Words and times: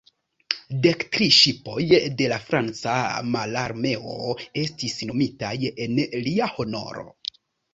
Dek 0.85 1.03
tri 1.15 1.25
ŝipoj 1.39 1.83
de 2.21 2.29
la 2.31 2.39
Franca 2.47 2.95
Mararmeo 3.35 4.17
estis 4.63 4.97
nomitaj 5.11 5.55
en 5.87 6.01
lia 6.27 6.53
honoro. 6.57 7.07